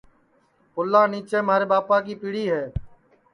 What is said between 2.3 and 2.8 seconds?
ہے